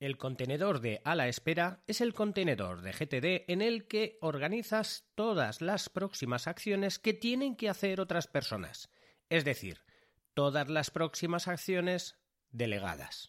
[0.00, 5.06] El contenedor de a la espera es el contenedor de GTD en el que organizas
[5.14, 8.90] todas las próximas acciones que tienen que hacer otras personas,
[9.28, 9.80] es decir,
[10.34, 12.18] todas las próximas acciones
[12.50, 13.28] delegadas.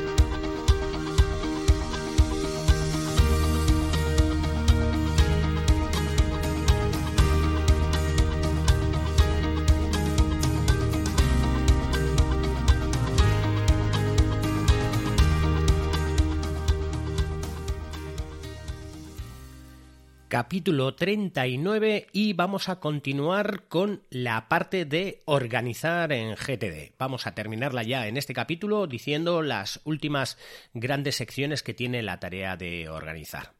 [20.31, 26.93] Capítulo 39 y vamos a continuar con la parte de organizar en GTD.
[26.97, 30.37] Vamos a terminarla ya en este capítulo diciendo las últimas
[30.73, 33.55] grandes secciones que tiene la tarea de organizar.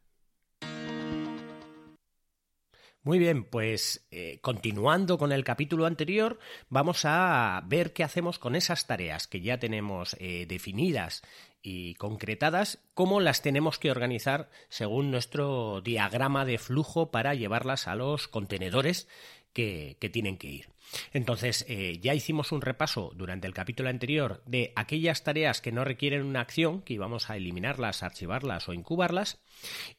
[3.03, 8.55] Muy bien, pues eh, continuando con el capítulo anterior, vamos a ver qué hacemos con
[8.55, 11.23] esas tareas que ya tenemos eh, definidas
[11.61, 17.95] y concretadas, cómo las tenemos que organizar según nuestro diagrama de flujo para llevarlas a
[17.95, 19.07] los contenedores
[19.53, 20.69] que, tienen que ir.
[21.13, 25.83] Entonces, eh, ya hicimos un repaso durante el capítulo anterior de aquellas tareas que no
[25.83, 29.39] requieren una acción, que íbamos a eliminarlas, archivarlas o incubarlas,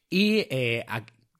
[0.09, 0.47] y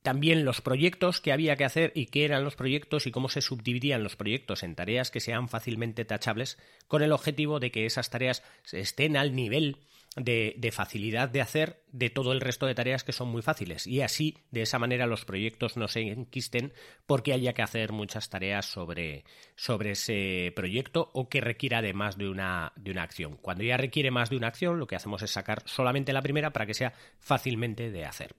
[0.04, 3.42] también los proyectos que había que hacer y qué eran los proyectos y cómo se
[3.42, 8.10] subdividían los proyectos en tareas que sean fácilmente tachables con el objetivo de que esas
[8.10, 9.78] tareas estén al nivel
[10.16, 14.02] de, facilidad de hacer de todo el resto de tareas que son muy fáciles y
[14.02, 16.74] así de esa manera los proyectos no se enquisten
[17.06, 19.26] porque haya que hacer muchas tareas sobre,
[19.56, 23.38] sobre ese proyecto o que requiera de más de una, de una acción.
[23.38, 26.54] Cuando ya requiere más de una acción lo que hacemos es sacar solamente la primera
[26.54, 28.36] para que sea fácilmente de hacer.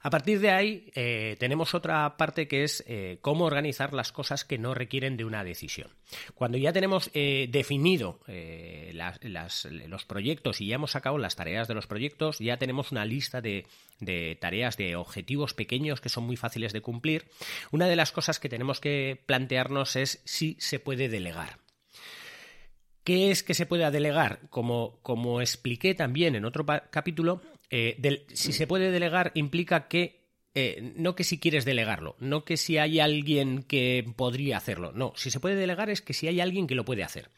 [0.00, 4.44] A partir de ahí eh, tenemos otra parte que es eh, cómo organizar las cosas
[4.44, 5.90] que no requieren de una decisión.
[6.34, 8.20] Cuando ya tenemos eh, definido
[8.92, 13.40] los proyectos y ya hemos sacado las tareas de los proyectos, ya tenemos una lista
[13.40, 13.66] de,
[14.40, 17.28] tareas, de objetivos pequeños que son muy fáciles de cumplir.
[17.72, 21.58] Una de las cosas que tenemos que plantearnos es si se puede delegar.
[23.02, 24.40] ¿Qué es que se pueda delegar?
[24.50, 30.18] Como, como expliqué también en otro capítulo, eh, si se puede delegar implica que
[30.54, 35.12] eh, no que si quieres delegarlo, no que si hay alguien que podría hacerlo, no,
[35.14, 37.30] si se puede delegar es que si hay alguien que lo puede hacer.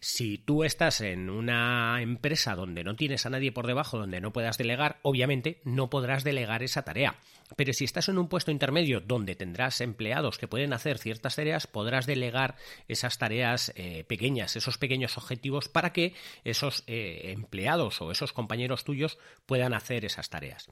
[0.00, 4.32] Si tú estás en una empresa donde no tienes a nadie por debajo, donde no
[4.32, 7.16] puedas delegar, obviamente no podrás delegar esa tarea.
[7.56, 11.66] Pero si estás en un puesto intermedio donde tendrás empleados que pueden hacer ciertas tareas,
[11.66, 12.56] podrás delegar
[12.88, 18.84] esas tareas eh, pequeñas, esos pequeños objetivos para que esos eh, empleados o esos compañeros
[18.84, 20.68] tuyos puedan hacer esas tareas.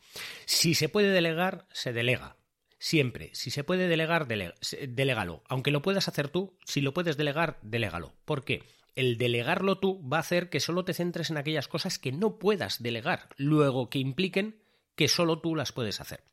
[0.47, 2.37] Si se puede delegar, se delega.
[2.79, 5.45] Siempre, si se puede delegar, delégalo.
[5.49, 8.13] Aunque lo puedas hacer tú, si lo puedes delegar, delégalo.
[8.25, 8.65] ¿Por qué?
[8.95, 12.39] el delegarlo tú va a hacer que solo te centres en aquellas cosas que no
[12.39, 14.61] puedas delegar, luego que impliquen
[14.95, 16.32] que solo tú las puedes hacer.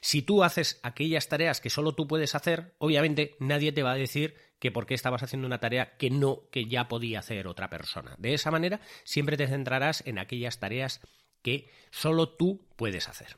[0.00, 3.96] Si tú haces aquellas tareas que solo tú puedes hacer, obviamente nadie te va a
[3.96, 7.68] decir que por qué estabas haciendo una tarea que no, que ya podía hacer otra
[7.68, 8.14] persona.
[8.18, 11.00] De esa manera, siempre te centrarás en aquellas tareas
[11.42, 13.36] que solo tú puedes hacer.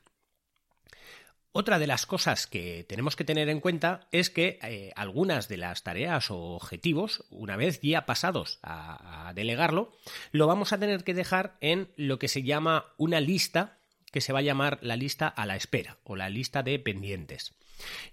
[1.52, 5.56] Otra de las cosas que tenemos que tener en cuenta es que eh, algunas de
[5.56, 9.92] las tareas o objetivos, una vez ya pasados a, delegarlo,
[10.30, 13.77] lo vamos a tener que dejar en lo que se llama una lista
[14.10, 17.54] que se va a llamar la lista a la espera o la lista de pendientes.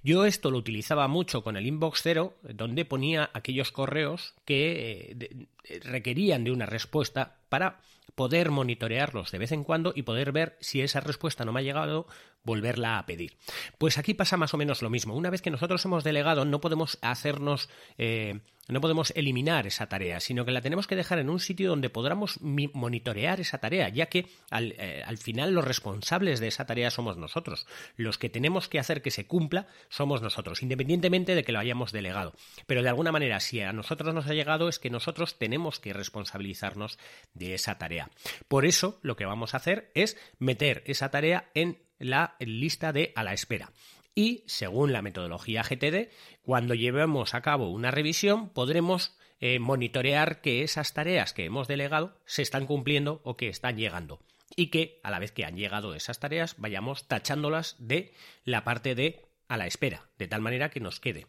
[0.03, 5.15] Yo esto lo utilizaba mucho con el inbox cero, donde ponía aquellos correos que
[5.63, 7.81] eh, requerían de una respuesta para
[8.13, 11.63] poder monitorearlos de vez en cuando y poder ver si esa respuesta no me ha
[11.63, 12.07] llegado,
[12.45, 13.35] volverla a pedir.
[13.77, 15.15] Pues aquí pasa más o menos lo mismo.
[15.15, 20.19] Una vez que nosotros hemos delegado, no podemos hacernos eh, no podemos eliminar esa tarea,
[20.19, 24.07] sino que la tenemos que dejar en un sitio donde podamos monitorear esa tarea, ya
[24.07, 27.67] que eh, al, final los responsables de esa tarea somos nosotros.
[27.95, 31.91] Los que tenemos que hacer que se cumpla somos nosotros, independientemente de que lo hayamos
[31.91, 32.33] delegado.
[32.65, 35.93] Pero de alguna manera, si a nosotros nos ha llegado, es que nosotros tenemos que
[35.93, 36.97] responsabilizarnos
[37.33, 38.09] de esa tarea.
[38.47, 43.11] Por eso, lo que vamos a hacer es meter esa tarea en la lista de
[43.15, 43.71] a la espera.
[44.13, 46.09] Y, según la metodología GTD,
[46.41, 52.17] cuando llevemos a cabo una revisión podremos eh, monitorear que esas tareas que hemos delegado
[52.25, 54.19] se están cumpliendo o que están llegando.
[54.55, 58.13] Y que a la vez que han llegado esas tareas vayamos tachándolas de
[58.45, 61.27] la parte de a la espera, de tal manera que nos quede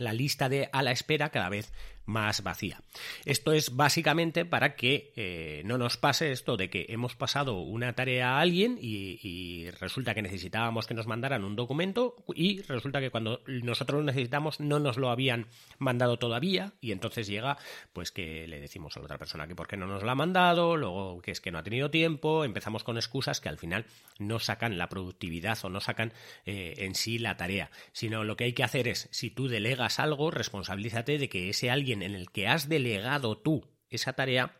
[0.00, 1.72] la lista de a la espera cada vez
[2.10, 2.82] más vacía.
[3.24, 7.94] Esto es básicamente para que eh, no nos pase esto de que hemos pasado una
[7.94, 13.10] tarea a alguien y, resulta que necesitábamos que nos mandaran un documento y resulta que
[13.10, 15.46] cuando nosotros lo necesitamos no nos lo habían
[15.78, 17.56] mandado todavía y entonces llega
[17.92, 20.14] pues que le decimos a la otra persona que por qué no nos lo ha
[20.14, 23.86] mandado, luego que es que no ha tenido tiempo, empezamos con excusas que al final
[24.18, 26.12] no sacan la productividad o no sacan
[26.46, 30.00] eh, en sí la tarea, sino lo que hay que hacer es, si tú delegas
[30.00, 34.56] algo, responsabilízate de que ese alguien en el que has delegado tú esa tarea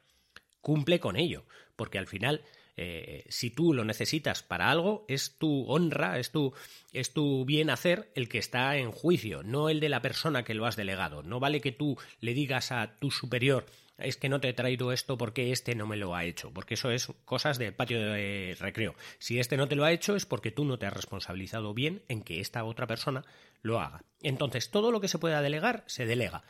[0.60, 1.44] cumple con ello,
[1.76, 2.44] porque al final
[2.76, 6.54] eh, si tú lo necesitas para algo, es tu honra, es tu,
[6.92, 10.54] es tu bien hacer el que está en juicio, no el de la persona que
[10.54, 11.22] lo has delegado.
[11.22, 13.66] No vale que tú le digas a tu superior,
[13.98, 16.72] es que no te he traído esto porque este no me lo ha hecho, porque
[16.72, 18.94] eso es cosas de patio de recreo.
[19.19, 22.02] Si este no te lo ha hecho es porque tú no te has responsabilizado bien
[22.08, 23.25] en que esta otra persona
[23.60, 24.04] lo haga.
[24.22, 26.44] Entonces, todo lo que se pueda delegar, se delega.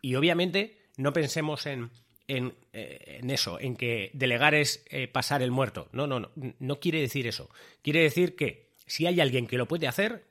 [0.00, 1.90] Y obviamente no pensemos en,
[2.28, 5.88] en, eh, eso, en que delegar es eh, pasar el muerto.
[5.92, 7.50] No, no, no, no quiere decir eso.
[7.82, 10.30] Quiere decir que si hay alguien que lo puede hacer,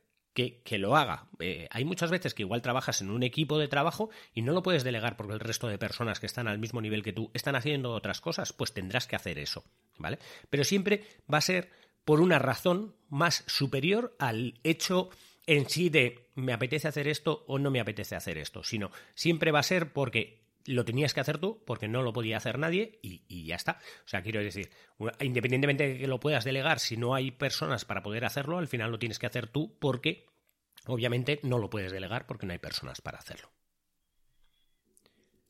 [0.64, 1.28] que, lo haga.
[1.40, 4.64] Eh, hay muchas veces que igual trabajas en un equipo de trabajo y no lo
[4.64, 7.56] puedes delegar porque el resto de personas que están al mismo nivel que tú están
[7.56, 9.64] haciendo otras cosas, pues tendrás que hacer eso,
[9.98, 10.20] ¿vale?
[10.50, 11.70] Pero siempre va a ser
[12.06, 15.10] por una razón más superior al hecho
[15.50, 19.52] en sí de me apetece hacer esto o no me apetece hacer esto, sino siempre
[19.52, 23.00] va a ser porque lo tenías que hacer tú porque no lo podía hacer nadie
[23.02, 23.80] y, ya está.
[24.06, 24.70] O sea, quiero decir,
[25.20, 28.92] independientemente de que lo puedas delegar, si no hay personas para poder hacerlo, al final
[28.92, 30.28] lo tienes que hacer tú porque
[30.86, 33.50] obviamente no lo puedes delegar porque no hay personas para hacerlo.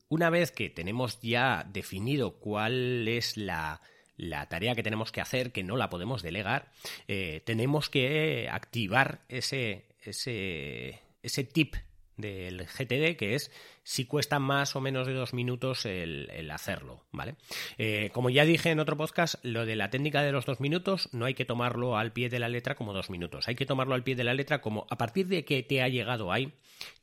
[0.07, 3.81] Una vez que tenemos ya definido cuál es la,
[4.19, 6.71] la tarea que tenemos que hacer, que no la podemos delegar,
[7.07, 11.75] eh, tenemos que activar ese, ese, ese tip
[12.19, 13.51] del GTD, que es
[13.83, 17.35] si cuesta más o menos de dos minutos el, hacerlo, ¿vale?
[17.77, 21.09] Eh, como ya dije en otro podcast, lo de la técnica de los dos minutos
[21.11, 23.95] no hay que tomarlo al pie de la letra como dos minutos, hay que tomarlo
[23.95, 26.53] al pie de la letra como a partir de que te ha llegado ahí,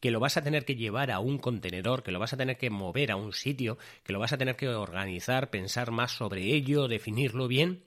[0.00, 2.58] que lo vas a tener que llevar a un contenedor, que lo vas a tener
[2.58, 6.42] que mover a un sitio, que lo vas a tener que organizar, pensar más sobre
[6.42, 7.82] ello, definirlo bien,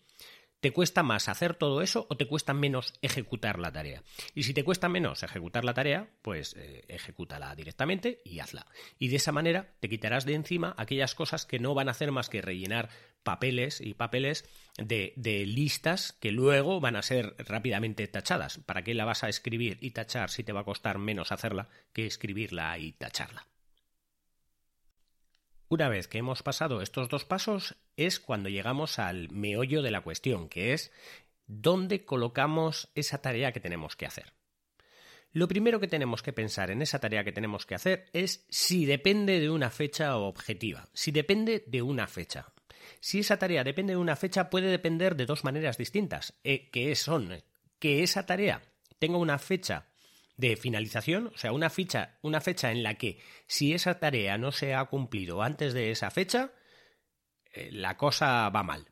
[0.59, 4.03] ¿Te cuesta más hacer todo eso o te cuesta menos ejecutar la tarea?
[4.35, 8.65] Y si te cuesta menos ejecutar la tarea, pues eh, ejecútala directamente y hazla.
[8.97, 12.11] Y de esa manera te quitarás de encima aquellas cosas que no van a hacer
[12.11, 12.89] más que rellenar
[13.23, 18.57] papeles y papeles de, de listas que luego van a ser rápidamente tachadas.
[18.65, 21.69] ¿Para qué la vas a escribir y tachar si te va a costar menos hacerla
[21.93, 23.47] que escribirla y tacharla?
[25.71, 30.01] Una vez que hemos pasado estos dos pasos es cuando llegamos al meollo de la
[30.01, 30.91] cuestión, que es
[31.45, 34.33] dónde colocamos esa tarea que tenemos que hacer.
[35.31, 38.87] Lo primero que tenemos que pensar en esa tarea que tenemos que hacer es si
[38.87, 42.51] depende de una fecha objetiva, si depende de una fecha.
[42.99, 46.95] Si esa tarea depende de una fecha, puede depender de dos maneras distintas, eh, que
[46.95, 47.43] son
[47.77, 48.63] que esa tarea
[48.97, 49.88] tenga una fecha
[50.39, 51.69] de finalización, o sea, una
[52.21, 56.11] una fecha en la que si esa tarea no se ha cumplido antes de esa
[56.11, 56.53] fecha,
[57.51, 58.87] eh, la cosa va mal.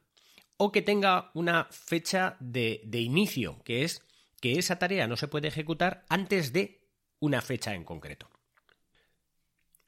[0.57, 4.01] O que tenga una fecha de, de inicio, que es
[4.41, 6.85] que esa tarea no se puede ejecutar antes de
[7.19, 8.29] una fecha en concreto.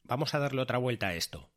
[0.04, 1.52] Vamos a darle otra vuelta a esto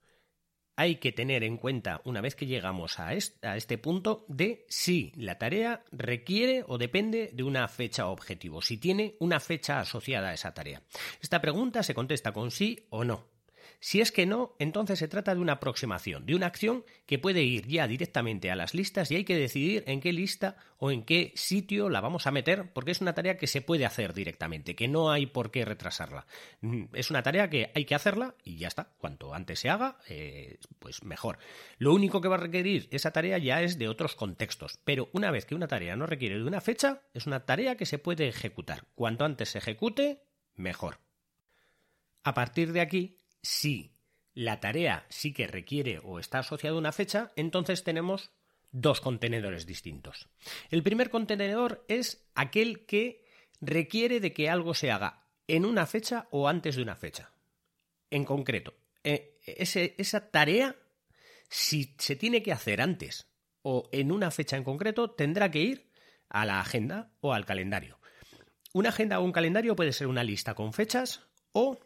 [0.82, 5.39] hay que tener en cuenta, una vez que llegamos a este, punto, de si la
[5.39, 10.55] tarea requiere o depende de una fecha objetivo, si tiene una fecha asociada a esa
[10.55, 10.82] tarea.
[11.20, 13.31] Esta pregunta se contesta con sí o no.
[13.84, 17.43] Si es que no, entonces se trata de una aproximación, de una acción que puede
[17.43, 21.03] ir ya directamente a las listas y hay que decidir en qué lista o en
[21.03, 24.77] qué sitio la vamos a meter, porque es una tarea que se puede hacer directamente,
[24.77, 26.29] que no hay por qué retrasarla.
[26.60, 28.93] Mm, es una tarea que hay que hacerla y ya está.
[28.98, 31.39] Cuanto antes se haga, eh, pues mejor.
[31.79, 35.32] Lo único que va a requerir esa tarea ya es de otros contextos, pero una
[35.32, 38.29] vez que una tarea no requiere de una fecha, es una tarea que se puede
[38.29, 38.84] ejecutar.
[38.94, 40.22] Cuanto antes se ejecute,
[40.55, 41.01] mejor.
[42.22, 43.93] A partir de aquí, si
[44.34, 48.31] la tarea sí que requiere o está asociada a una fecha, entonces tenemos
[48.70, 50.29] dos contenedores distintos.
[50.70, 53.25] El primer contenedor es aquel que
[53.61, 57.32] requiere de que algo se haga en una fecha o antes de una fecha.
[58.11, 60.77] En concreto, eh, esa tarea,
[61.49, 63.29] si se tiene que hacer antes
[63.63, 65.91] o en una fecha en concreto, tendrá que ir
[66.29, 67.99] a la agenda o al calendario.
[68.72, 71.20] Una agenda o un calendario puede ser una lista con fechas
[71.53, 71.79] o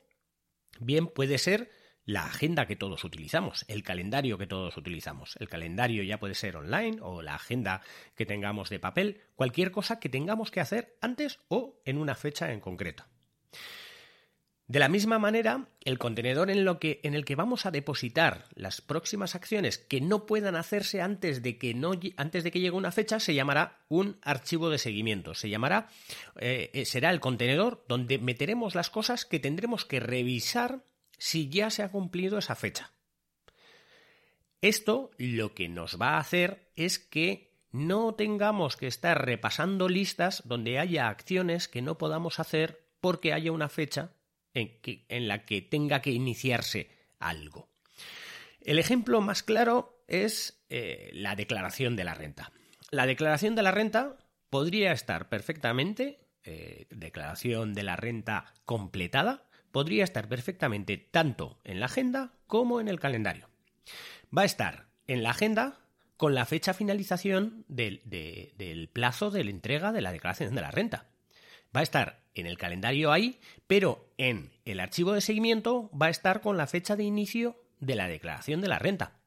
[0.81, 1.71] Bien, puede ser
[2.05, 5.37] la agenda que todos utilizamos, el calendario que todos utilizamos.
[5.41, 7.83] El calendario ya puede ser online o la agenda
[8.15, 12.53] que tengamos de papel, cualquier cosa que tengamos que hacer antes o en una fecha
[12.53, 13.05] en concreto.
[14.69, 16.67] De la misma manera, el contenedor en,
[17.15, 21.73] el que vamos a depositar las próximas acciones que no puedan hacerse antes de que,
[21.73, 25.35] no, antes de que llegue una fecha se llamará un archivo de seguimiento.
[25.35, 25.89] Se llamará,
[26.41, 30.83] eh, eh, será el contenedor donde meteremos las cosas que tendremos que revisar
[31.17, 32.93] si ya se ha cumplido esa fecha.
[34.63, 40.43] Esto lo que nos va a hacer es que no tengamos que estar repasando listas
[40.45, 44.16] donde haya acciones que no podamos hacer porque haya una fecha
[44.57, 47.69] en, la que tenga que iniciarse algo.
[48.63, 52.53] El ejemplo más claro es eh, la declaración de la renta.
[52.91, 54.17] La declaración de la renta
[54.51, 61.87] podría estar perfectamente, eh, declaración de la renta completada, podría estar perfectamente tanto en la
[61.87, 63.49] agenda como en el calendario.
[64.37, 65.81] Va a estar en la agenda
[66.17, 70.71] con la fecha finalización del, del plazo de la entrega de la declaración de la
[70.71, 71.07] renta.
[71.77, 76.11] Va a estar en el calendario ahí, pero en el archivo de seguimiento va a
[76.11, 79.21] estar con la fecha de inicio de la declaración de la renta.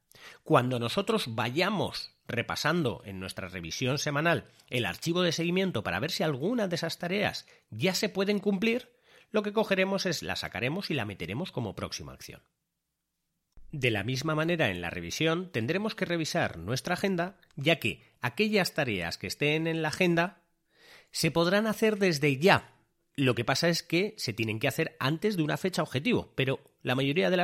[0.43, 6.23] Cuando nosotros vayamos repasando en nuestra revisión semanal el archivo de seguimiento para ver si
[6.23, 8.91] alguna de esas tareas ya se pueden cumplir,
[9.31, 12.41] lo que cogeremos es la sacaremos y la meteremos como próxima acción.
[13.71, 18.73] De la misma manera, en la revisión tendremos que revisar nuestra agenda, ya que aquellas
[18.73, 20.41] tareas que estén en la agenda
[21.11, 22.73] se podrán hacer desde ya,
[23.19, 26.59] lo que pasa es que se tienen que hacer antes de una fecha objetivo, pero
[26.81, 27.37] la mayoría de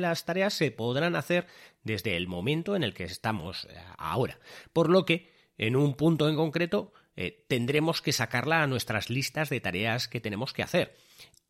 [0.00, 1.46] las, tareas se podrán hacer
[1.82, 4.38] desde el momento en el que estamos eh, ahora.
[4.72, 9.48] Por lo que, en un punto en concreto, eh, tendremos que sacarla a nuestras listas
[9.48, 10.96] de tareas que tenemos que hacer.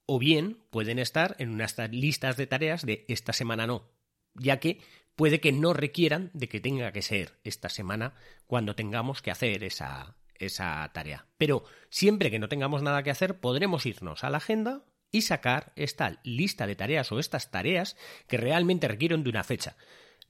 [0.07, 3.91] O bien pueden estar en unas listas de tareas de esta semana no,
[4.35, 4.81] ya que
[5.17, 8.15] puede que no requieran de que tenga que ser esta semana
[8.47, 11.27] cuando tengamos que hacer esa, esa tarea.
[11.39, 15.73] Pero siempre que no tengamos nada que hacer, podremos irnos a la agenda y sacar
[15.77, 17.97] esta lista de tareas o estas tareas
[18.27, 19.77] que realmente requieren de una fecha.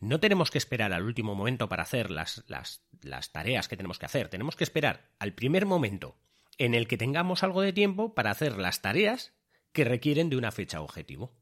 [0.00, 4.00] No tenemos que esperar al último momento para hacer las, las, las tareas que tenemos
[4.00, 4.28] que hacer.
[4.28, 6.16] Tenemos que esperar al primer momento
[6.58, 9.32] en el que tengamos algo de tiempo para hacer las tareas
[9.72, 11.32] que requieren de una fecha objetivo.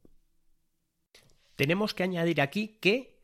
[1.57, 3.21] Tenemos que añadir aquí que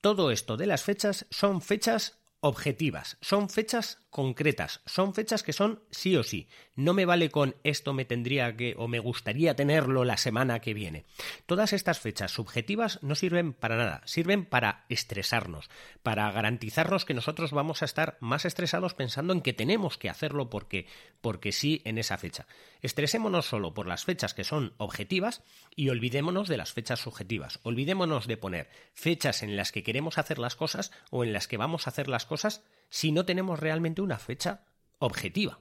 [0.00, 5.82] todo esto de las fechas son fechas objetivas, son fechas concretas, son fechas que son
[5.90, 6.48] sí o sí.
[6.74, 10.72] No me vale con esto me tendría que o me gustaría tenerlo la semana que
[10.72, 11.04] viene.
[11.44, 15.68] Todas estas fechas subjetivas no sirven para nada, sirven para estresarnos,
[16.02, 20.48] para garantizarnos que nosotros vamos a estar más estresados pensando en que tenemos que hacerlo
[20.48, 20.86] porque
[21.20, 22.46] porque sí en esa fecha.
[22.80, 25.42] Estresémonos solo por las fechas que son objetivas
[25.74, 27.60] y olvidémonos de las fechas subjetivas.
[27.64, 31.58] Olvidémonos de poner fechas en las que queremos hacer las cosas o en las que
[31.58, 34.64] vamos a hacer las cosas si no tenemos realmente una fecha
[34.98, 35.60] objetiva.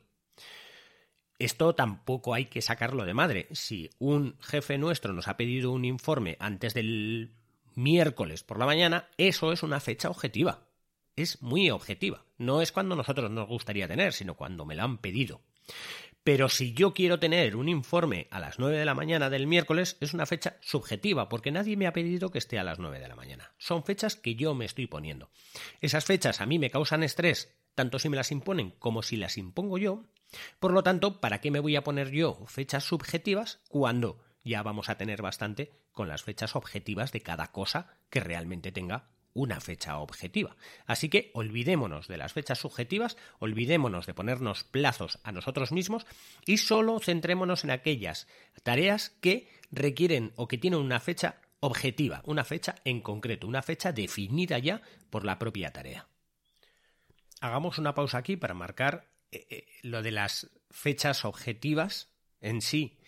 [1.38, 3.48] Esto tampoco hay que sacarlo de madre.
[3.52, 7.34] Si un jefe nuestro nos ha pedido un informe antes del
[7.76, 10.68] miércoles por la mañana, eso es una fecha objetiva.
[11.16, 12.26] Es muy objetiva.
[12.38, 15.42] No es cuando nosotros nos gustaría tener, sino cuando me lo han pedido.
[16.26, 19.96] Pero si yo quiero tener un informe a las 9 de la mañana del miércoles,
[20.02, 23.08] es una fecha subjetiva, porque nadie me ha pedido que esté a las 9 de
[23.08, 23.54] la mañana.
[23.60, 25.30] Son fechas que yo me estoy poniendo.
[25.82, 29.38] Esas fechas a mí me causan estrés, tanto si me las imponen como si las
[29.38, 30.08] impongo yo.
[30.60, 34.90] Por lo tanto, ¿para qué me voy a poner yo fechas subjetivas cuando ya vamos
[34.90, 40.00] a tener bastante con las fechas objetivas de cada cosa que realmente tenga una fecha
[40.00, 40.56] objetiva.
[40.88, 46.08] Así que olvidémonos de las fechas subjetivas, olvidémonos de ponernos plazos a nosotros mismos
[46.46, 48.28] y solo centrémonos en aquellas
[48.64, 53.92] tareas que requieren o que tienen una fecha objetiva, una fecha en concreto, una fecha
[53.92, 56.08] definida ya por la propia tarea.
[57.42, 63.00] Hagamos una pausa aquí para marcar eh, eh, lo de las fechas objetivas en sí.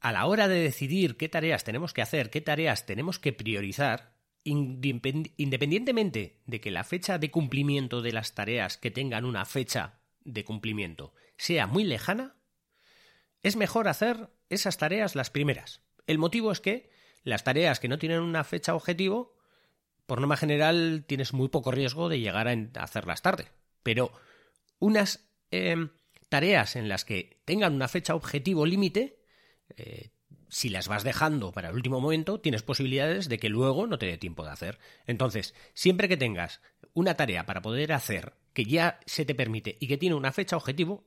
[0.00, 4.15] A la hora de decidir qué tareas tenemos que hacer, qué tareas tenemos que priorizar,
[4.46, 10.44] independientemente de que la fecha de cumplimiento de las tareas que tengan una fecha de
[10.44, 12.36] cumplimiento sea muy lejana,
[13.42, 15.82] es mejor hacer esas tareas las primeras.
[16.06, 16.90] El motivo es que
[17.22, 19.36] las tareas que no tienen una fecha objetivo,
[20.06, 23.48] por norma general tienes muy poco riesgo de llegar a hacerlas tarde.
[23.82, 24.12] Pero
[24.78, 25.90] unas em,
[26.28, 29.18] tareas en las que tengan una fecha objetivo límite,
[29.76, 30.10] eh,
[30.56, 34.06] si las vas dejando para el último momento, tienes posibilidades de que luego no te
[34.06, 34.78] dé tiempo de hacer.
[35.06, 36.62] Entonces, siempre que tengas
[36.94, 40.56] una tarea para poder hacer que ya se te permite y que tiene una fecha
[40.56, 41.04] objetivo,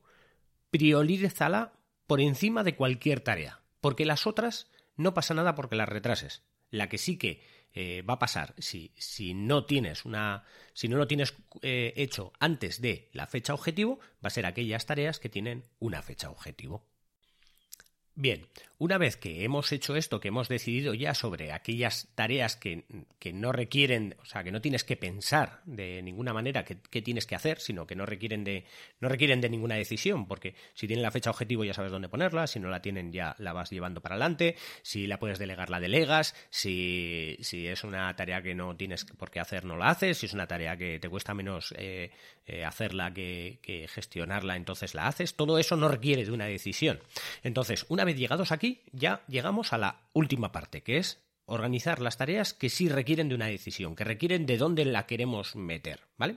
[0.70, 1.72] priorízala
[2.06, 6.44] por encima de cualquier tarea, porque las otras no pasa nada porque las retrases.
[6.70, 7.42] La que sí que
[7.74, 12.32] eh, va a pasar si, si, no tienes una si no lo tienes eh, hecho
[12.38, 16.89] antes de la fecha objetivo va a ser aquellas tareas que tienen una fecha objetivo
[18.20, 18.46] Bien,
[18.76, 22.84] una vez que hemos hecho esto, que hemos decidido ya sobre aquellas tareas que,
[23.32, 27.34] no requieren, o sea, que no tienes que pensar de ninguna manera qué, tienes que
[27.34, 28.64] hacer, sino que no requieren, de,
[29.00, 32.46] no requieren de ninguna decisión, porque si tienen la fecha objetivo ya sabes dónde ponerla,
[32.46, 35.80] si no la tienen ya la vas llevando para adelante, si la puedes delegar la
[35.80, 40.18] delegas, si, si es una tarea que no tienes por qué hacer no la haces,
[40.18, 42.10] si es una tarea que te cuesta menos eh,
[42.46, 47.00] eh, hacerla que, que gestionarla, entonces la haces, todo eso no requiere de una decisión.
[47.42, 52.16] Entonces, una vez llegados aquí, ya llegamos a la última parte, que es organizar las
[52.16, 56.36] tareas que sí requieren de una decisión, que requieren de dónde la queremos meter, ¿vale?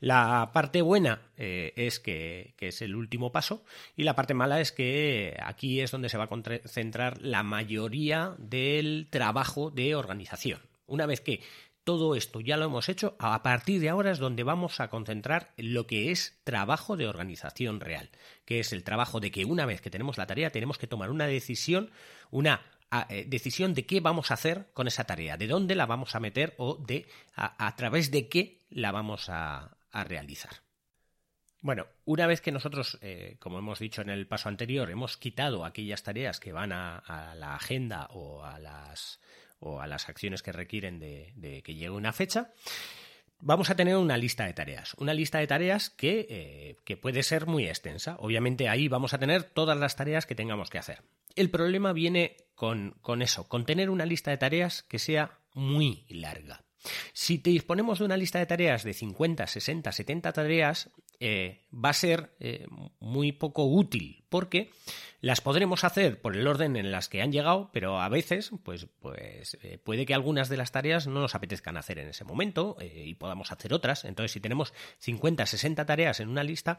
[0.00, 3.62] La parte buena eh, es que, que, es el último paso
[3.94, 8.34] y la parte mala es que aquí es donde se va a concentrar la mayoría
[8.38, 10.60] del trabajo de organización.
[10.86, 11.42] Una vez que
[11.88, 15.54] todo esto ya lo hemos hecho, a partir de ahora es donde vamos a concentrar
[15.56, 18.10] lo que es trabajo de organización real,
[18.44, 21.10] que es el trabajo de que una vez que tenemos la tarea tenemos que tomar
[21.10, 21.90] una decisión,
[22.30, 22.60] una
[23.08, 26.20] eh, decisión de qué vamos a hacer con esa tarea, de dónde la vamos a
[26.20, 30.56] meter o de a, través de qué la vamos a, realizar.
[31.62, 35.64] Bueno, una vez que nosotros, eh, como hemos dicho en el paso anterior, hemos quitado
[35.64, 39.20] aquellas tareas que van a la agenda o a las
[39.60, 42.52] o a las acciones que requieren de, que llegue una fecha,
[43.40, 44.94] vamos a tener una lista de tareas.
[44.94, 48.16] Una lista de tareas que, eh, que, puede ser muy extensa.
[48.20, 51.02] Obviamente ahí vamos a tener todas las tareas que tengamos que hacer.
[51.34, 56.04] El problema viene con, con eso, con tener una lista de tareas que sea muy
[56.08, 56.64] larga.
[57.12, 61.90] Si te disponemos de una lista de tareas de 50, 60, 70 tareas, eh, va
[61.90, 62.66] a ser eh,
[63.00, 64.70] muy poco útil porque
[65.20, 68.86] las podremos hacer por el orden en las que han llegado, pero a veces pues,
[69.00, 72.76] pues eh, puede que algunas de las tareas no nos apetezcan hacer en ese momento
[72.80, 74.04] y podamos hacer otras.
[74.04, 76.78] Entonces, si tenemos 50, 60 tareas en una lista,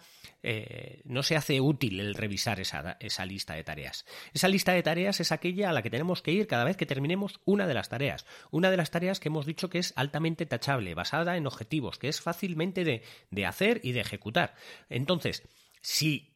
[1.03, 4.05] no se hace útil el revisar esa, esa lista de tareas.
[4.33, 6.85] Esa lista de tareas es aquella a la que tenemos que ir cada vez que
[6.85, 8.25] terminemos una de las tareas.
[8.51, 12.07] Una de las tareas que hemos dicho que es altamente tachable, basada en objetivos, que
[12.07, 14.28] es fácilmente de, de hacer y de ejecutar
[14.89, 15.43] entonces,
[15.81, 16.29] si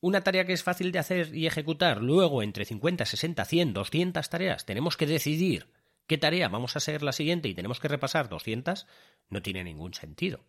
[0.00, 4.30] una tarea que es fácil de hacer y ejecutar, luego entre 50, 60, 100, 200
[4.30, 5.68] tareas, tenemos que decidir
[6.06, 8.86] qué tarea vamos a ser la siguiente y tenemos que repasar 200,
[9.28, 10.40] no tiene ningún sentido.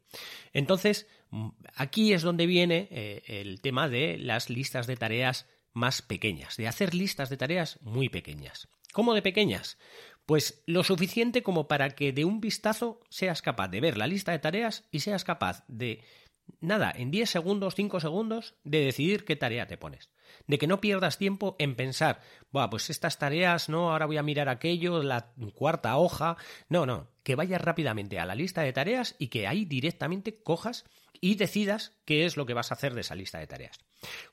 [0.54, 6.02] Entonces, mm, aquí es donde viene eh, el tema de las listas de tareas más
[6.02, 8.70] pequeñas, de hacer listas de tareas muy pequeñas.
[8.94, 9.78] ¿Cómo de pequeñas?
[10.26, 14.32] Pues lo suficiente como para que de un vistazo seas capaz de ver la lista
[14.32, 16.04] de tareas y seas capaz de
[16.60, 20.10] nada, en 10 segundos, 5 segundos, de decidir qué tarea te pones.
[20.48, 24.24] De que no pierdas tiempo en pensar, Buah, pues estas tareas, no, ahora voy a
[24.24, 26.38] mirar aquello, la cuarta hoja.
[26.68, 30.86] No, no, que vayas rápidamente a la lista de tareas y que ahí directamente cojas
[31.22, 33.78] y decidas qué es lo que vas a hacer de esa lista de tareas.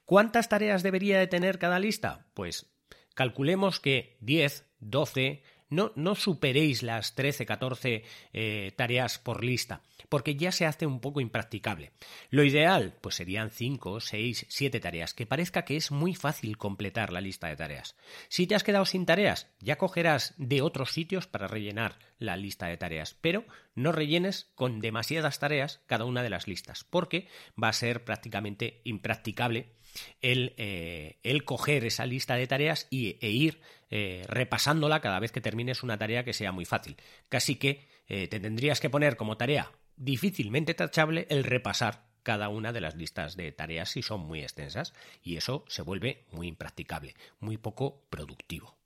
[0.04, 2.26] ¿Cuántas tareas debería de tener cada lista?
[2.34, 2.72] Pues
[3.14, 10.52] calculemos que 10, 12, no, superéis las 13, 14 eh, tareas por lista, porque ya
[10.52, 11.92] se hace un poco impracticable.
[12.30, 17.12] Lo ideal, pues serían 5, 6, 7 tareas, que parezca que es muy fácil completar
[17.12, 17.96] la lista de tareas.
[18.28, 22.66] Si te has quedado sin tareas, ya cogerás de otros sitios para rellenar la lista
[22.66, 27.28] de tareas, pero no rellenes con demasiadas tareas cada una de las listas, porque
[27.62, 29.72] va a ser prácticamente impracticable
[30.20, 35.32] el, eh, el coger esa lista de tareas y, e ir eh, repasándola cada vez
[35.32, 36.96] que termines una tarea que sea muy fácil.
[37.28, 42.72] Casi que eh, te tendrías que poner como tarea difícilmente tachable el repasar cada una
[42.72, 47.14] de las listas de tareas si son muy extensas y eso se vuelve muy impracticable,
[47.38, 48.76] muy poco productivo.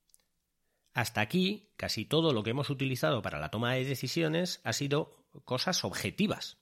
[0.92, 5.16] Hasta aquí, casi todo lo que hemos utilizado para la toma de decisiones ha sido
[5.44, 6.58] cosas objetivas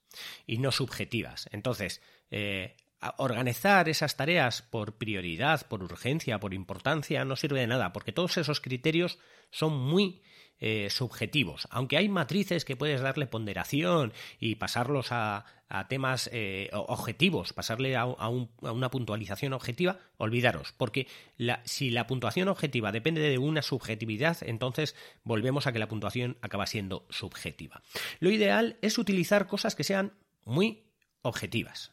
[0.46, 1.48] y no subjetivas.
[1.52, 2.02] Entonces,
[3.16, 8.36] organizar esas tareas por prioridad, por urgencia, por importancia, no sirve de nada, porque todos
[8.36, 9.18] esos criterios
[9.50, 10.20] son muy
[10.60, 11.68] eh, subjetivos.
[11.70, 15.44] Aunque hay matrices que puedes darle ponderación y pasarlos a,
[15.88, 21.06] temas eh, objetivos, pasarle a, una puntualización objetiva, olvidaros, porque
[21.64, 26.66] si la puntuación objetiva depende de una subjetividad, entonces volvemos a que la puntuación acaba
[26.66, 27.82] siendo subjetiva.
[28.18, 30.86] Lo ideal es utilizar cosas que sean muy
[31.22, 31.92] objetivas.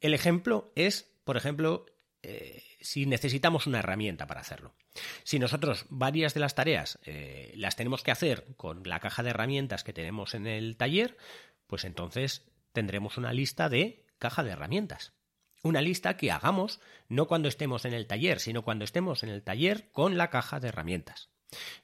[0.00, 1.86] El ejemplo es, por ejemplo,
[2.22, 4.74] eh, si necesitamos una herramienta para hacerlo.
[5.22, 9.30] Si nosotros varias de las tareas eh, las tenemos que hacer con la caja de
[9.30, 11.16] herramientas que tenemos en el taller,
[11.66, 15.12] pues entonces tendremos una lista de caja de herramientas.
[15.62, 19.42] Una lista que hagamos no cuando estemos en el taller, sino cuando estemos en el
[19.42, 21.30] taller con la caja de herramientas.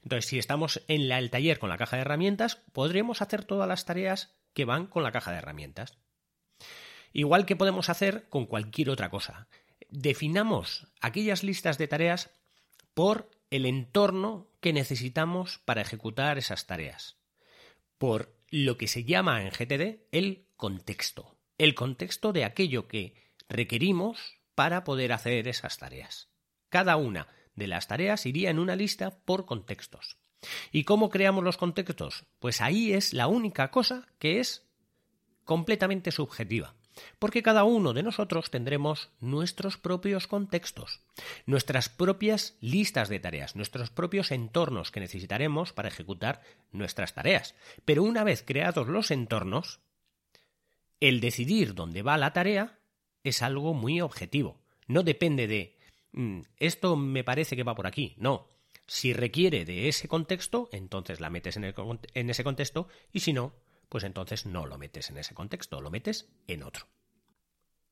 [0.03, 3.85] Entonces, si estamos en el taller con la caja de herramientas, podremos hacer todas las
[3.85, 5.97] tareas que van con la caja de herramientas.
[7.11, 9.47] Igual que podemos hacer con cualquier otra cosa.
[9.89, 12.31] Definamos aquellas listas de tareas
[12.93, 17.17] por el entorno que necesitamos para ejecutar esas tareas,
[17.97, 23.15] por lo que se llama en GTD el contexto, el contexto de aquello que
[23.47, 26.29] requerimos para poder hacer esas tareas.
[26.69, 30.17] Cada una de las tareas iría en una lista por contextos.
[30.71, 32.25] ¿Y cómo creamos los contextos?
[32.39, 34.67] Pues ahí es la única cosa que es
[35.43, 36.75] completamente subjetiva.
[37.19, 41.01] Porque cada uno de nosotros tendremos nuestros propios contextos,
[41.45, 47.55] nuestras propias listas de tareas, nuestros propios entornos que necesitaremos para ejecutar nuestras tareas.
[47.83, 49.79] Pero una vez creados los entornos,
[50.99, 52.79] el decidir dónde va la tarea
[53.23, 54.61] es algo muy objetivo.
[54.87, 55.77] No depende de
[56.13, 58.15] mm, esto me parece que va por aquí.
[58.17, 58.49] No.
[58.87, 61.73] Si requiere de ese contexto, entonces la metes en,
[62.13, 63.53] en ese contexto y si no,
[63.95, 66.89] pues entonces no lo metes en ese contexto, lo metes en otro.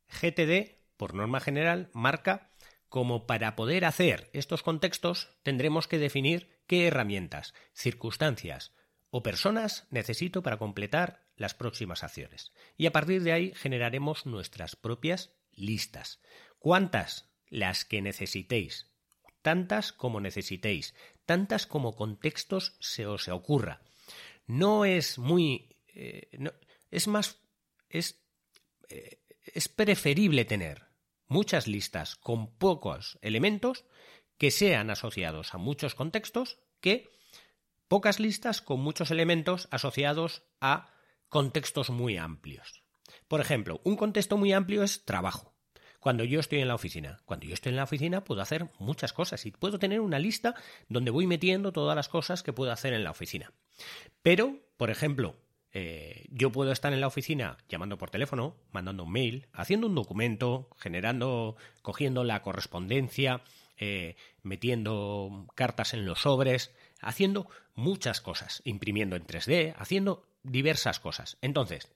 [0.10, 2.52] GTD, por norma general, marca
[2.90, 8.74] como para poder hacer estos contextos tendremos que definir qué herramientas, circunstancias
[9.12, 12.52] o personas necesito para completar las próximas acciones.
[12.76, 16.20] Y a partir de ahí generaremos nuestras propias listas.
[16.60, 17.32] ¿Cuántas?
[17.48, 18.92] Las que necesitéis.
[19.42, 20.96] Tantas como necesitéis.
[21.26, 23.80] Tantas como contextos se os ocurra.
[24.46, 26.30] No es muy eh,
[26.92, 27.40] es más,
[27.90, 28.24] es,
[28.90, 30.88] eh, es preferible tener
[31.28, 33.86] muchas listas con pocos elementos
[34.38, 37.12] que sean asociados a muchos contextos que
[37.88, 40.94] pocas listas con muchos elementos asociados a
[41.30, 42.84] contextos muy amplios.
[43.28, 45.54] Por ejemplo, un contexto muy amplio es trabajo.
[46.00, 49.14] Cuando yo estoy en la oficina, cuando yo estoy en la oficina puedo hacer muchas
[49.14, 50.54] cosas y puedo tener una lista
[50.90, 53.54] donde voy metiendo todas las cosas que puedo hacer en la oficina.
[54.22, 55.38] Pero, por ejemplo,
[55.74, 59.96] eh, yo puedo estar en la oficina llamando por teléfono, mandando un mail, haciendo un
[59.96, 63.42] documento, generando, cogiendo la correspondencia,
[63.78, 71.38] eh, metiendo cartas en los sobres, haciendo muchas cosas, imprimiendo en 3D, haciendo diversas cosas.
[71.42, 71.92] Entonces,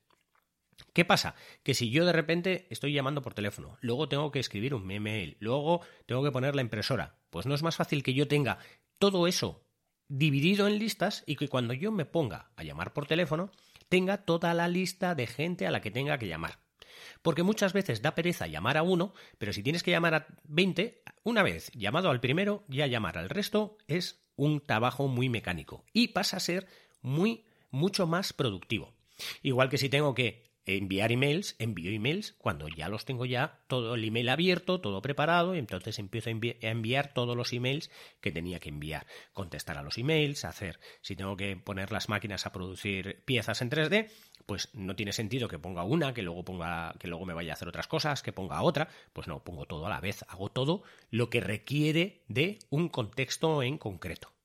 [0.93, 1.33] ¿Qué pasa?
[1.63, 5.35] Que si yo de repente estoy llamando por teléfono, luego tengo que escribir un email,
[5.39, 8.59] luego tengo que poner la impresora, pues no es más fácil que yo tenga
[8.99, 9.63] todo eso
[10.07, 13.51] dividido en listas y que cuando yo me ponga a llamar por teléfono,
[13.89, 16.59] tenga toda la lista de gente a la que tenga que llamar.
[17.21, 21.03] Porque muchas veces da pereza llamar a uno, pero si tienes que llamar a 20,
[21.23, 26.09] una vez llamado al primero, ya llamar al resto es un trabajo muy mecánico y
[26.09, 26.67] pasa a ser
[27.01, 28.93] muy mucho más productivo.
[29.41, 33.95] Igual que si tengo que enviar emails, envío emails cuando ya los tengo ya todo
[33.95, 38.59] el email abierto, todo preparado, y entonces empiezo a, enviar todos los emails que tenía
[38.59, 43.23] que enviar, contestar a los emails, hacer, si tengo que poner las máquinas a producir
[43.25, 44.09] piezas en 3D,
[44.45, 47.55] pues no tiene sentido que ponga una, que luego ponga, que luego me vaya a
[47.55, 50.83] hacer otras cosas, que ponga otra, pues no, pongo todo a la vez, hago todo
[51.09, 54.36] lo que requiere de un contexto en concreto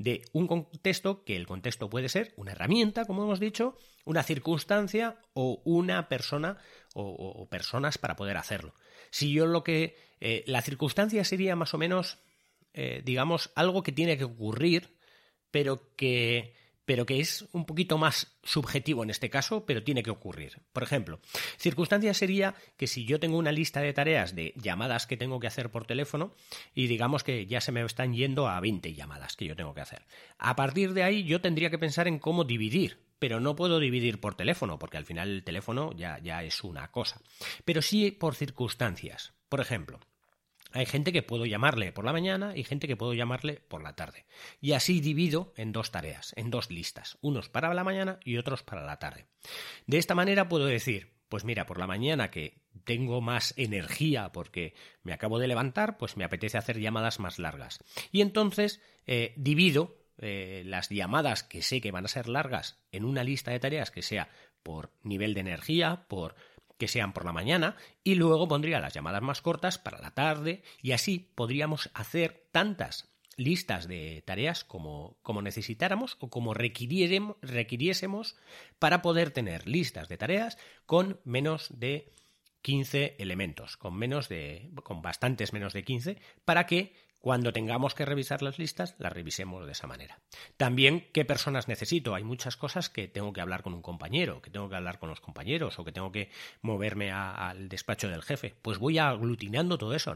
[0.00, 5.20] de un contexto que el contexto puede ser una herramienta, como hemos dicho, una circunstancia
[5.34, 6.56] o una persona
[6.94, 8.74] o, personas para poder hacerlo.
[9.10, 9.96] Si yo lo que...
[10.22, 12.18] Eh, la circunstancia sería más o menos,
[12.72, 14.96] eh, digamos, algo que tiene que ocurrir,
[15.50, 16.54] pero que
[16.90, 20.60] pero que es un poquito más subjetivo en este caso, pero tiene que ocurrir.
[20.72, 21.20] Por ejemplo,
[21.56, 25.46] circunstancia sería que si yo tengo una lista de tareas de llamadas que tengo que
[25.46, 26.34] hacer por teléfono
[26.74, 29.82] y digamos que ya se me están yendo a 20 llamadas que yo tengo que
[29.82, 30.04] hacer.
[30.36, 34.18] A partir de ahí yo tendría que pensar en cómo dividir, pero no puedo dividir
[34.18, 37.20] por teléfono, porque al final el teléfono ya, ya es una cosa.
[37.64, 39.32] Pero sí por circunstancias.
[39.48, 40.00] Por ejemplo,
[40.72, 43.96] hay gente que puedo llamarle por la mañana y gente que puedo llamarle por la
[43.96, 44.26] tarde.
[44.60, 48.62] Y así divido en dos tareas, en dos listas, unos para la mañana y otros
[48.62, 49.26] para la tarde.
[49.86, 54.74] De esta manera puedo decir, pues mira, por la mañana que tengo más energía porque
[55.02, 57.82] me acabo de levantar, pues me apetece hacer llamadas más largas.
[58.12, 63.04] Y entonces eh, divido eh, las llamadas que sé que van a ser largas en
[63.04, 64.28] una lista de tareas que sea
[64.62, 66.34] por nivel de energía, por
[66.80, 70.62] que sean por la mañana y luego pondría las llamadas más cortas para la tarde
[70.82, 78.36] y así podríamos hacer tantas listas de tareas como, como necesitáramos o como requiriésemos
[78.78, 82.14] para poder tener listas de tareas con menos de
[82.62, 88.06] 15 elementos, con menos de con bastantes menos de 15 para que cuando tengamos que
[88.06, 90.20] revisar las listas, las revisemos de esa manera.
[90.56, 92.14] También, ¿qué personas necesito?
[92.14, 95.10] Hay muchas cosas que tengo que hablar con un compañero, que tengo que hablar con
[95.10, 96.30] los compañeros o que tengo que
[96.62, 98.54] moverme al despacho del jefe.
[98.62, 100.14] Pues voy aglutinando todo eso.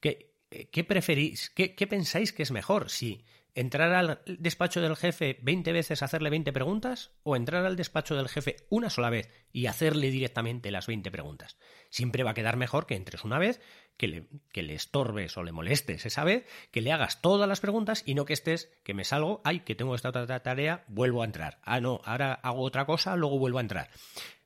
[0.00, 0.34] ¿qué,
[0.70, 1.50] ¿Qué preferís?
[1.50, 2.90] ¿Qué, ¿Qué pensáis que es mejor?
[2.90, 3.24] Si
[3.56, 8.28] entrar al despacho del jefe 20 veces, hacerle 20 preguntas, o entrar al despacho del
[8.28, 11.56] jefe una sola vez y hacerle directamente las 20 preguntas.
[11.90, 13.60] Siempre va a quedar mejor que entres una vez,
[13.96, 17.60] que le, que le estorbes o le molestes esa vez, que le hagas todas las
[17.60, 21.22] preguntas y no que estés, que me salgo, ay, que tengo esta otra tarea, vuelvo
[21.22, 21.58] a entrar.
[21.62, 23.90] Ah, no, ahora hago otra cosa, luego vuelvo a entrar.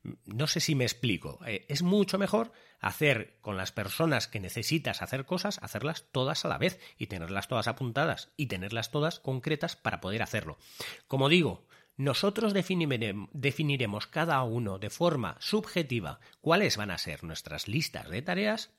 [0.03, 1.39] No sé si me explico.
[1.47, 6.49] Eh, es mucho mejor hacer con las personas que necesitas hacer cosas, hacerlas todas a
[6.49, 10.59] la vez y tenerlas todas apuntadas y tenerlas todas concretas para poder hacerlo.
[11.07, 18.09] Como digo, nosotros definiremos cada uno de forma subjetiva cuáles van a ser nuestras listas
[18.09, 18.71] de tareas,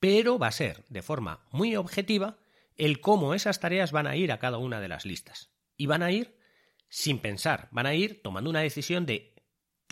[0.00, 2.38] pero va a ser de forma muy objetiva
[2.78, 5.50] el cómo esas tareas van a ir a cada una de las listas.
[5.76, 6.38] Y van a ir
[6.88, 9.31] sin pensar, van a ir tomando una decisión de,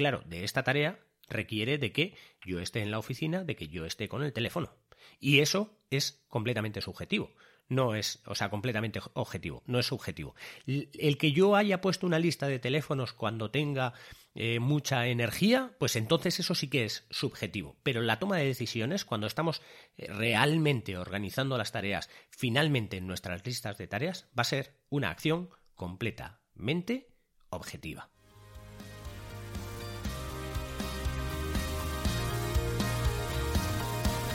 [0.01, 3.85] claro, de esta tarea requiere de que yo esté en la oficina, de que yo
[3.85, 4.75] esté con el teléfono.
[5.19, 7.35] Y eso es completamente subjetivo
[7.71, 10.35] no es, o sea, completamente objetivo, no es subjetivo.
[10.67, 13.95] El que yo haya puesto una lista de teléfonos cuando tenga
[14.35, 17.77] eh, mucha energía, pues entonces eso sí que es subjetivo.
[17.85, 19.63] Pero la toma de decisiones, cuando estamos
[19.97, 25.11] eh, realmente organizando las tareas, finalmente en nuestras listas de tareas, va a ser una
[25.11, 27.15] acción completamente
[27.51, 28.11] objetiva.